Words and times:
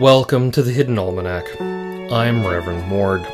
Welcome 0.00 0.50
to 0.52 0.62
the 0.62 0.72
Hidden 0.72 0.98
Almanac. 0.98 1.60
I'm 1.60 2.46
Reverend 2.46 2.88
Mord. 2.88 3.28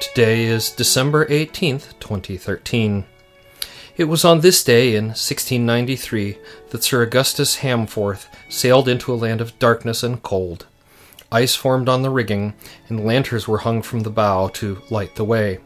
Today 0.00 0.46
is 0.46 0.70
December 0.70 1.26
18th, 1.26 2.00
2013. 2.00 3.04
It 3.98 4.04
was 4.04 4.24
on 4.24 4.40
this 4.40 4.64
day 4.64 4.96
in 4.96 5.08
1693 5.08 6.38
that 6.70 6.82
Sir 6.82 7.02
Augustus 7.02 7.58
Hamforth 7.58 8.28
sailed 8.48 8.88
into 8.88 9.12
a 9.12 9.14
land 9.14 9.42
of 9.42 9.58
darkness 9.58 10.02
and 10.02 10.22
cold. 10.22 10.64
Ice 11.30 11.54
formed 11.54 11.90
on 11.90 12.00
the 12.00 12.08
rigging, 12.08 12.54
and 12.88 13.04
lanterns 13.04 13.46
were 13.46 13.58
hung 13.58 13.82
from 13.82 14.00
the 14.00 14.10
bow 14.10 14.48
to 14.54 14.80
light 14.88 15.16
the 15.16 15.24
way. 15.24 15.58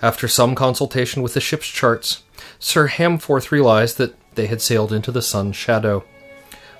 After 0.00 0.28
some 0.28 0.54
consultation 0.54 1.22
with 1.22 1.34
the 1.34 1.40
ship's 1.40 1.66
charts, 1.66 2.22
Sir 2.60 2.86
Hamforth 2.86 3.50
realized 3.50 3.98
that 3.98 4.14
they 4.36 4.46
had 4.46 4.62
sailed 4.62 4.92
into 4.92 5.10
the 5.10 5.20
sun's 5.20 5.56
shadow. 5.56 6.04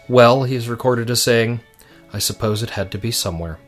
Well, 0.08 0.44
he 0.44 0.54
is 0.54 0.68
recorded 0.68 1.10
as 1.10 1.20
saying, 1.20 1.62
I 2.12 2.18
suppose 2.18 2.62
it 2.62 2.70
had 2.70 2.90
to 2.92 2.98
be 2.98 3.10
somewhere. 3.10 3.58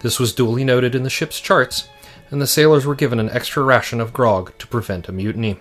This 0.00 0.18
was 0.18 0.32
duly 0.32 0.64
noted 0.64 0.94
in 0.94 1.02
the 1.02 1.10
ship's 1.10 1.40
charts, 1.40 1.88
and 2.30 2.40
the 2.40 2.46
sailors 2.46 2.86
were 2.86 2.94
given 2.94 3.18
an 3.20 3.30
extra 3.30 3.62
ration 3.62 4.00
of 4.00 4.12
grog 4.12 4.56
to 4.58 4.66
prevent 4.66 5.08
a 5.08 5.12
mutiny. 5.12 5.58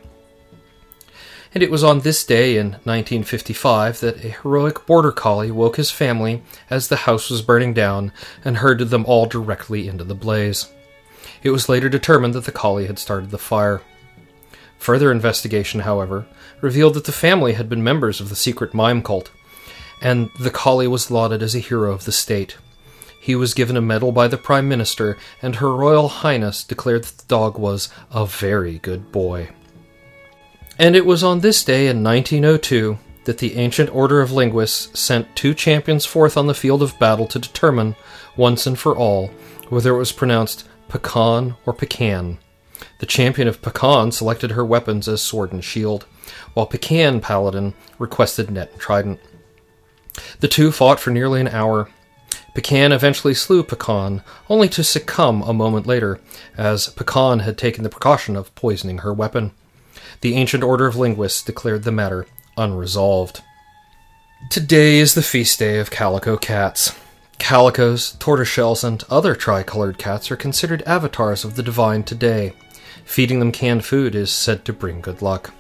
And 1.54 1.64
it 1.64 1.72
was 1.72 1.84
on 1.84 2.02
this 2.02 2.26
day 2.26 2.58
in 2.58 2.72
1955 2.84 4.02
that 4.02 4.24
a 4.24 4.30
heroic 4.30 4.86
border 4.86 5.12
collie 5.12 5.50
woke 5.50 5.78
his 5.78 5.92
family 5.92 6.44
as 6.70 6.88
the 6.88 6.98
house 6.98 7.30
was 7.30 7.42
burning 7.42 7.74
down 7.74 8.12
and 8.44 8.58
herded 8.58 8.90
them 8.90 9.06
all 9.06 9.26
directly 9.26 9.88
into 9.88 10.04
the 10.04 10.14
blaze. 10.14 10.72
It 11.44 11.52
was 11.52 11.70
later 11.70 11.90
determined 11.90 12.34
that 12.34 12.46
the 12.46 12.52
collie 12.52 12.88
had 12.88 13.00
started 13.00 13.32
the 13.32 13.38
fire. 13.38 13.82
Further 14.78 15.12
investigation, 15.12 15.82
however, 15.82 16.28
revealed 16.62 16.94
that 16.96 17.06
the 17.06 17.12
family 17.12 17.54
had 17.54 17.70
been 17.70 17.84
members 17.84 18.20
of 18.20 18.30
the 18.30 18.36
secret 18.36 18.74
mime 18.74 19.02
cult 19.02 19.32
and 20.02 20.30
the 20.40 20.52
collie 20.52 20.88
was 20.88 21.12
lauded 21.12 21.42
as 21.42 21.56
a 21.56 21.60
hero 21.60 21.92
of 21.92 22.06
the 22.06 22.12
state. 22.12 22.58
He 23.20 23.36
was 23.36 23.54
given 23.54 23.76
a 23.76 23.82
medal 23.82 24.12
by 24.12 24.28
the 24.28 24.38
Prime 24.38 24.70
Minister, 24.70 25.18
and 25.42 25.58
Her 25.58 25.74
Royal 25.74 26.08
Highness 26.08 26.64
declared 26.64 27.04
that 27.04 27.18
the 27.18 27.28
dog 27.28 27.58
was 27.58 27.90
a 28.12 28.26
very 28.26 28.80
good 28.80 29.12
boy. 29.12 29.50
And 30.80 30.96
it 30.96 31.06
was 31.06 31.24
on 31.24 31.40
this 31.40 31.64
day 31.64 31.88
in 31.88 32.04
1902 32.04 32.98
that 33.26 33.40
the 33.40 33.58
Ancient 33.58 33.94
Order 33.94 34.22
of 34.22 34.32
Linguists 34.32 34.98
sent 34.98 35.36
two 35.36 35.54
champions 35.54 36.06
forth 36.06 36.38
on 36.38 36.48
the 36.48 36.54
field 36.54 36.82
of 36.82 36.98
battle 37.00 37.28
to 37.28 37.40
determine, 37.40 37.96
once 38.38 38.66
and 38.66 38.80
for 38.80 38.96
all, 38.96 39.28
whether 39.68 39.94
it 39.94 39.98
was 39.98 40.14
pronounced 40.14 40.66
pecan 40.88 41.56
or 41.66 41.74
pecan. 41.74 42.38
The 43.00 43.06
champion 43.06 43.48
of 43.48 43.62
pecan 43.62 44.12
selected 44.12 44.52
her 44.52 44.64
weapons 44.64 45.08
as 45.08 45.22
sword 45.22 45.52
and 45.52 45.64
shield, 45.64 46.06
while 46.54 46.66
pecan 46.66 47.20
paladin 47.20 47.74
requested 48.00 48.50
net 48.50 48.72
and 48.72 48.80
trident. 48.80 49.20
The 50.40 50.48
two 50.48 50.72
fought 50.72 51.00
for 51.00 51.12
nearly 51.12 51.42
an 51.42 51.48
hour. 51.48 51.90
Pecan 52.54 52.92
eventually 52.92 53.34
slew 53.34 53.64
Pecan, 53.64 54.24
only 54.50 54.68
to 54.70 54.84
succumb 54.84 55.44
a 55.44 55.54
moment 55.54 55.86
later, 55.86 56.20
as 56.58 56.90
Pecan 56.90 57.40
had 57.40 57.58
taken 57.58 57.84
the 57.84 57.90
precaution 57.90 58.36
of 58.36 58.54
poisoning 58.56 59.00
her 59.00 59.14
weapon. 59.14 59.52
The 60.22 60.36
Ancient 60.36 60.64
Order 60.64 60.88
of 60.88 60.96
Linguists 60.96 61.44
declared 61.44 61.84
the 61.84 61.92
matter 61.92 62.26
unresolved. 62.58 63.42
Today 64.50 64.98
is 64.98 65.14
the 65.14 65.22
feast 65.22 65.60
day 65.60 65.78
of 65.80 65.92
calico 65.92 66.38
cats. 66.38 66.96
Calicos, 67.40 68.18
tortoiseshells, 68.18 68.84
and 68.84 69.04
other 69.10 69.36
tricolored 69.36 69.98
cats 69.98 70.32
are 70.32 70.36
considered 70.36 70.82
avatars 70.84 71.44
of 71.44 71.56
the 71.56 71.64
divine 71.64 72.04
today. 72.04 72.54
Feeding 73.06 73.40
them 73.40 73.52
canned 73.52 73.86
food 73.86 74.16
is 74.16 74.32
said 74.32 74.66
to 74.66 74.74
bring 74.74 75.02
good 75.02 75.22
luck. 75.22 75.54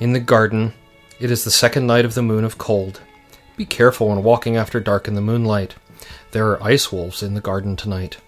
In 0.00 0.12
the 0.12 0.20
garden, 0.20 0.74
it 1.20 1.30
is 1.30 1.44
the 1.44 1.50
second 1.50 1.86
night 1.86 2.04
of 2.04 2.14
the 2.14 2.22
moon 2.22 2.44
of 2.44 2.58
cold. 2.58 3.00
Be 3.58 3.66
careful 3.66 4.10
when 4.10 4.22
walking 4.22 4.56
after 4.56 4.78
dark 4.78 5.08
in 5.08 5.14
the 5.14 5.20
moonlight. 5.20 5.74
There 6.30 6.48
are 6.48 6.62
ice 6.62 6.92
wolves 6.92 7.24
in 7.24 7.34
the 7.34 7.40
garden 7.40 7.74
tonight. 7.74 8.18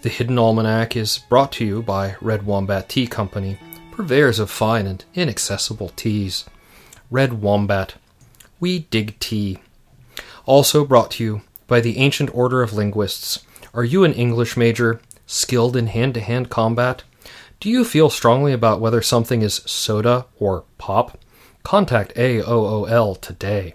The 0.00 0.08
Hidden 0.08 0.38
Almanac 0.38 0.96
is 0.96 1.18
brought 1.18 1.52
to 1.52 1.66
you 1.66 1.82
by 1.82 2.16
Red 2.18 2.46
Wombat 2.46 2.88
Tea 2.88 3.06
Company, 3.06 3.58
purveyors 3.90 4.38
of 4.38 4.50
fine 4.50 4.86
and 4.86 5.04
inaccessible 5.14 5.90
teas. 5.96 6.46
Red 7.10 7.42
Wombat. 7.42 7.96
We 8.58 8.78
dig 8.78 9.18
tea. 9.18 9.58
Also 10.46 10.86
brought 10.86 11.10
to 11.10 11.24
you 11.24 11.42
by 11.66 11.82
the 11.82 11.98
Ancient 11.98 12.34
Order 12.34 12.62
of 12.62 12.72
Linguists. 12.72 13.44
Are 13.74 13.84
you 13.84 14.02
an 14.02 14.14
English 14.14 14.56
major, 14.56 15.02
skilled 15.26 15.76
in 15.76 15.88
hand 15.88 16.14
to 16.14 16.20
hand 16.20 16.48
combat? 16.48 17.02
Do 17.60 17.68
you 17.68 17.84
feel 17.84 18.08
strongly 18.08 18.54
about 18.54 18.80
whether 18.80 19.02
something 19.02 19.42
is 19.42 19.56
soda 19.66 20.24
or 20.38 20.64
pop? 20.78 21.18
Contact 21.64 22.14
AOOL 22.14 23.20
today. 23.20 23.74